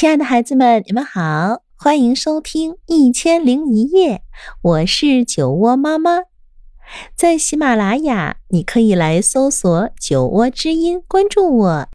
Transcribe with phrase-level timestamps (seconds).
[0.00, 4.18] 亲爱的孩子们，你们好，欢迎收听《一千零一夜》，
[4.62, 6.20] 我是酒窝妈妈。
[7.16, 11.88] 在喜马拉雅，你可以来搜索“酒窝之音”，关注我。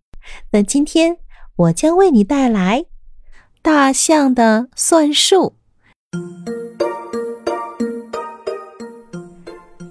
[0.52, 1.16] 那今天
[1.56, 2.82] 我将为你带来
[3.62, 5.54] 《大象的算术》。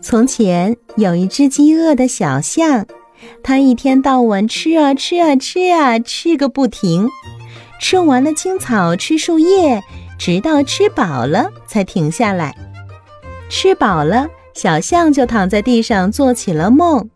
[0.02, 2.86] 从前有一只饥饿的小象，
[3.42, 7.08] 它一天到晚吃啊吃啊吃啊，吃个不停。
[7.82, 9.82] 吃完了青草，吃树叶，
[10.16, 12.54] 直到吃饱了才停下来。
[13.50, 17.10] 吃饱了，小象就躺在地上做起了梦。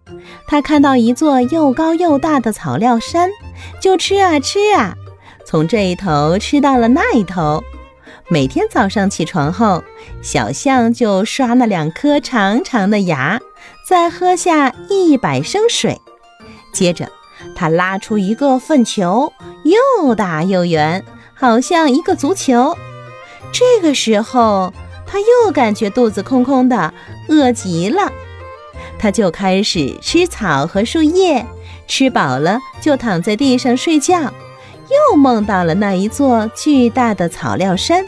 [0.48, 3.30] 他看到一座又高又大的草料山，
[3.80, 4.96] 就吃啊吃啊，
[5.44, 7.62] 从这一头吃到了那一头。
[8.28, 9.84] 每天早上起床后，
[10.20, 13.40] 小象就刷那两颗长长的牙，
[13.88, 16.00] 再喝下一百升水，
[16.74, 17.08] 接着。
[17.54, 19.30] 他拉出一个粪球，
[19.66, 22.76] 又大又圆，好像一个足球。
[23.52, 24.72] 这个时候，
[25.06, 26.94] 他又感觉肚子空空的，
[27.28, 28.12] 饿极了。
[28.98, 31.44] 他就开始吃草和树叶，
[31.86, 38.04] 吃饱了就躺在地上睡觉，又梦到了那一座巨大的草料山。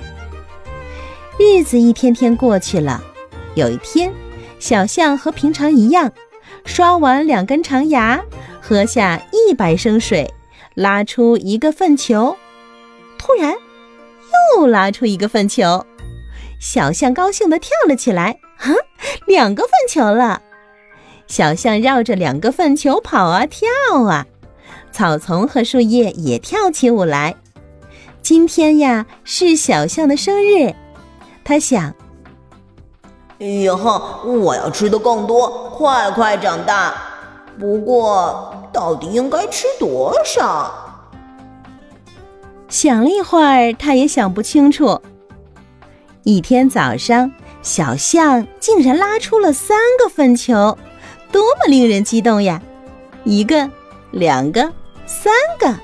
[1.39, 3.03] 日子一天天过去了，
[3.55, 4.12] 有一天，
[4.59, 6.11] 小象和平常一样，
[6.65, 8.20] 刷完两根长牙。
[8.61, 10.31] 喝下一百升水，
[10.79, 12.37] 拉出一个粪球，
[13.19, 13.53] 突然
[14.55, 15.84] 又拉出一个粪球，
[16.61, 18.39] 小象高兴地跳了起来。
[18.59, 18.71] 啊，
[19.27, 20.41] 两个粪球了！
[21.27, 23.69] 小象绕着两个粪球跑啊跳
[24.05, 24.27] 啊，
[24.93, 27.34] 草丛和树叶也跳起舞来。
[28.23, 30.77] 今天呀是小象的生日，
[31.43, 31.93] 他想，
[33.39, 37.08] 以后我要吃的更多，快快长大。
[37.59, 38.55] 不过。
[38.70, 40.70] 到底应该吃多少？
[42.69, 45.00] 想了一会儿，他也想不清楚。
[46.23, 50.77] 一天早上，小象竟然拉出了三个粪球，
[51.33, 52.62] 多么令人激动呀！
[53.25, 53.69] 一个，
[54.10, 54.71] 两个，
[55.06, 55.75] 三个，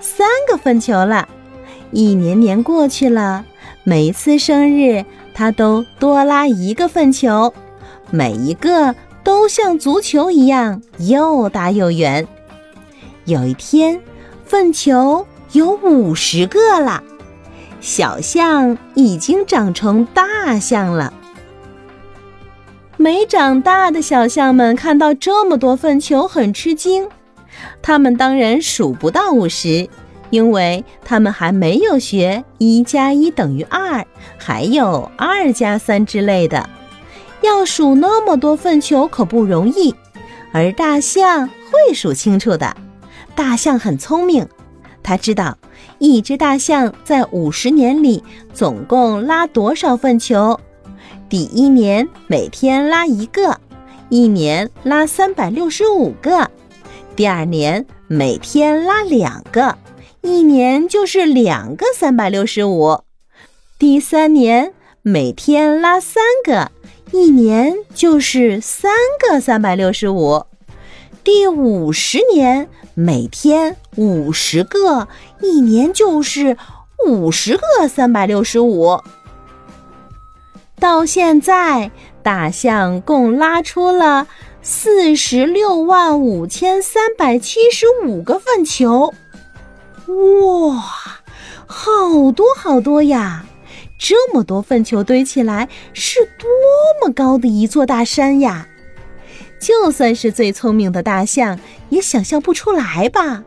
[0.00, 1.28] 三个粪球了。
[1.92, 3.44] 一年年过去了，
[3.84, 7.52] 每一次生日，他都多拉一个粪球，
[8.10, 8.94] 每一个。
[9.22, 12.26] 都像足球一样又大又圆。
[13.24, 14.00] 有一天，
[14.44, 17.02] 粪球有五十个了，
[17.80, 21.12] 小象已经长成大象了。
[22.96, 27.08] 没长大的小象们看到这么多粪球，很吃惊。
[27.82, 29.88] 他们当然数不到五十，
[30.30, 34.04] 因为他们还没有学一加一等于二，
[34.36, 36.68] 还有二加三之类的。
[37.42, 39.94] 要数那么多粪球可不容易，
[40.52, 42.76] 而大象会数清楚的。
[43.34, 44.46] 大象很聪明，
[45.02, 45.56] 它知道
[45.98, 50.58] 一只大象在五十年里总共拉多少粪球。
[51.28, 53.58] 第一年每天拉一个，
[54.08, 56.44] 一年拉三百六十五个；
[57.14, 59.78] 第二年每天拉两个，
[60.20, 63.04] 一年就是两个三百六十五；
[63.78, 66.70] 第三年每天拉三个。
[67.12, 70.46] 一年就是三个三百六十五，
[71.24, 75.08] 第五十年每天五十个，
[75.40, 76.56] 一年就是
[77.06, 79.00] 五十个三百六十五。
[80.78, 81.90] 到现在，
[82.22, 84.28] 大象共拉出了
[84.62, 89.12] 四十六万五千三百七十五个粪球，
[90.06, 90.82] 哇，
[91.66, 93.44] 好多好多呀！
[94.02, 96.48] 这么多粪球堆起来，是多
[97.02, 98.66] 么高的一座大山呀！
[99.60, 103.44] 就算是最聪明的大象，也想象不出来吧。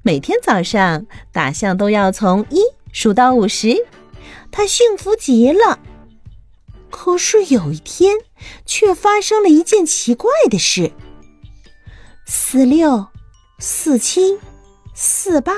[0.00, 2.62] 每天早上，大象都要从一
[2.94, 3.76] 数到五十，
[4.50, 5.78] 它幸福极了。
[6.90, 8.16] 可是有一天，
[8.64, 10.92] 却发生了一件奇怪的事：
[12.24, 13.08] 四六、
[13.58, 14.38] 四七、
[14.94, 15.52] 四八、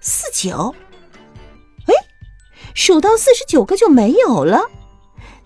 [0.00, 0.72] 四九。
[2.74, 4.70] 数到四十九个就没有了，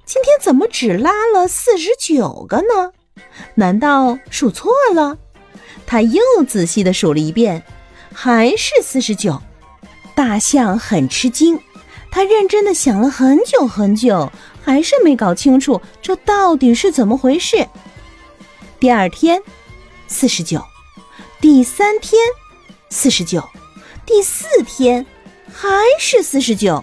[0.05, 2.93] 今天怎么只拉了四十九个呢？
[3.57, 5.19] 难道数错了？
[5.87, 7.63] 他又仔细的数了一遍，
[8.13, 9.41] 还是四十九。
[10.15, 11.61] 大象很吃惊，
[12.11, 14.33] 他认真的想了很久很久，
[14.65, 17.69] 还是没搞清楚这到底是怎么回事。
[18.81, 19.43] 第二天，
[20.09, 20.61] 四十九；
[21.41, 22.21] 第三天，
[22.89, 23.41] 四十九；
[24.07, 25.05] 第四天，
[25.53, 25.69] 还
[25.99, 26.83] 是四十九。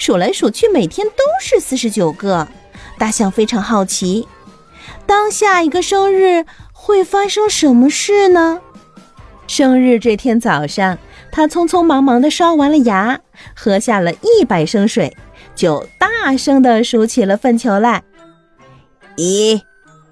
[0.00, 2.48] 数来数去，每天都是四十九个。
[2.98, 4.26] 大象非常好奇，
[5.04, 8.62] 当下一个生日会发生什么事呢？
[9.46, 10.96] 生日这天早上，
[11.30, 13.20] 他匆匆忙忙地刷完了牙，
[13.54, 15.14] 喝下了一百升水，
[15.54, 18.02] 就大声地数起了粪球来：
[19.16, 19.60] 一、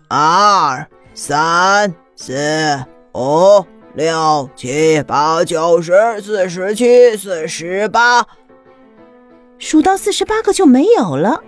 [0.08, 3.64] 二、三、四、五、
[3.94, 8.26] 六、七、八、九十、四十七、四十八。
[9.58, 11.43] 数到四十八个就没有了。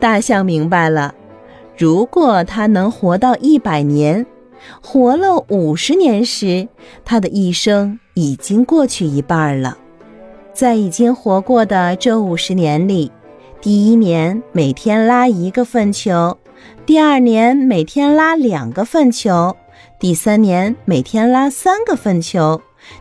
[0.00, 1.14] 大象明白了，
[1.78, 4.26] 如果它能活到一百年，
[4.82, 6.68] 活了五十年时，
[7.04, 9.78] 它的一生已经过去一半了。
[10.52, 13.10] 在已经活过的这五十年里，
[13.60, 16.38] 第一年每天拉一个粪球，
[16.86, 19.56] 第二年每天拉两个粪球，
[19.98, 22.60] 第三年每天拉三个粪球，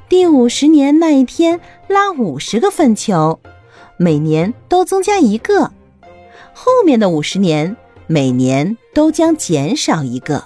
[0.10, 3.40] 第五十年那一天拉五十个粪球。
[3.98, 5.72] 每年都增加一个，
[6.54, 7.76] 后面的五十年
[8.08, 10.46] 每年都将减少一个。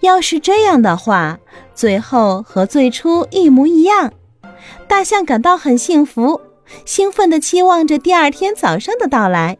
[0.00, 1.38] 要是这样的话，
[1.74, 4.12] 最后和最初一模一样。
[4.86, 6.40] 大象感到很幸福，
[6.84, 9.58] 兴奋地期望着第二天早上的到来。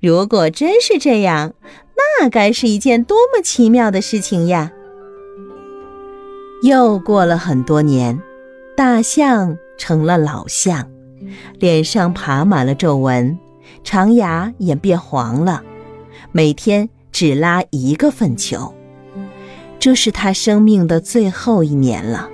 [0.00, 1.54] 如果真是这样，
[1.96, 4.70] 那该是一件多么奇妙的事情呀！
[6.62, 8.22] 又过了很多年，
[8.76, 10.91] 大象成了老象。
[11.58, 13.38] 脸上爬满了皱纹，
[13.84, 15.62] 长牙也变黄了，
[16.32, 18.74] 每天只拉一个粪球。
[19.78, 22.28] 这是他生命的最后一年了。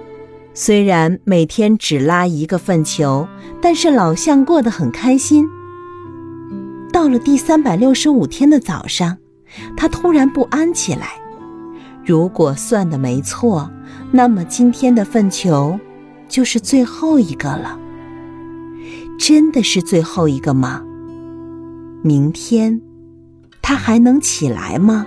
[0.53, 3.29] 虽然每天只拉一个粪球，
[3.63, 5.49] 但是老象过得很开心。
[6.93, 9.19] 到了第三百六十五天的早上，
[9.77, 11.13] 他突然不安起来。
[12.05, 13.71] 如果算的没错，
[14.11, 15.79] 那么今天的粪球
[16.29, 17.79] 就是最后一个了。
[19.19, 20.83] 真的是最后一个吗？
[22.03, 22.81] 明天，
[23.61, 25.07] 他还能起来吗？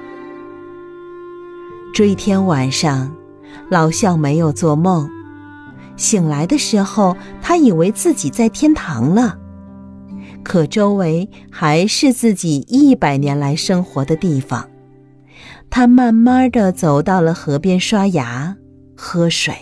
[1.93, 3.15] 这一天晚上，
[3.69, 5.09] 老象没有做梦。
[5.95, 9.39] 醒来的时候，他以为自己在天堂了，
[10.43, 14.67] 可周围还是自己一百年来生活的地方。
[15.69, 18.57] 他慢慢的走到了河边刷牙、
[18.95, 19.55] 喝水。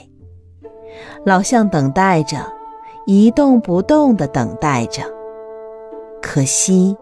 [1.23, 2.58] 老象等待着。
[3.05, 5.01] 一动不动地等待着，
[6.21, 6.95] 可惜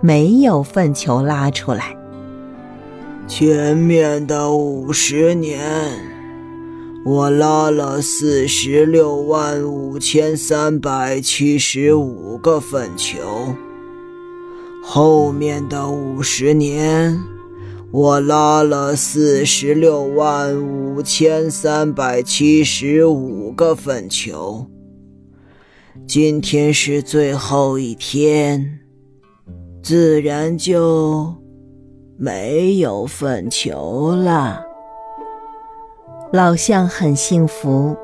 [0.00, 1.96] 没有粪球拉出来。
[3.28, 5.60] 前面的五十年，
[7.04, 13.54] 我拉了四十六万五千三百七十五个粪球；
[14.82, 17.18] 后面的五十年，
[17.92, 24.66] 我拉了四十六万五千三百七十五个粪球。
[26.06, 28.80] 今天是最后一天，
[29.82, 31.32] 自然就
[32.18, 34.62] 没有粪球了。
[36.32, 37.96] 老象很幸福，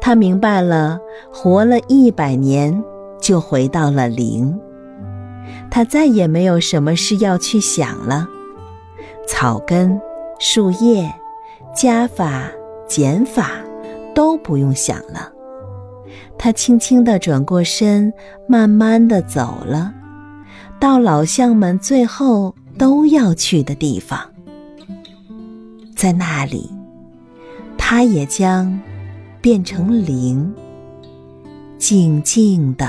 [0.00, 0.98] 他明白了，
[1.30, 2.82] 活了一百年
[3.20, 4.58] 就回到了零，
[5.70, 8.26] 他再也没有什么事要去想了，
[9.28, 10.00] 草根、
[10.40, 11.12] 树叶、
[11.74, 12.50] 加法、
[12.88, 13.50] 减法
[14.14, 15.32] 都不用想了。
[16.38, 18.12] 他轻轻地转过身，
[18.48, 19.92] 慢慢地走了，
[20.78, 24.20] 到老象们最后都要去的地方。
[25.96, 26.70] 在那里，
[27.76, 28.78] 他也将
[29.40, 30.54] 变成零，
[31.78, 32.86] 静静地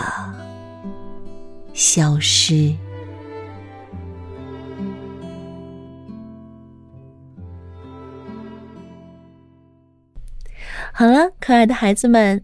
[1.74, 2.76] 消失。
[10.92, 12.44] 好了，可爱的孩子们。